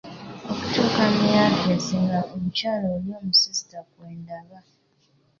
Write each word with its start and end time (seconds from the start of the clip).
Okutuuka 0.51 1.03
mu 1.15 1.23
yafeesi 1.35 1.95
nga 2.03 2.19
omukyala 2.33 2.85
oli 2.95 3.09
omusisita 3.19 3.79
kwe 3.91 4.07
ndaba. 4.19 4.59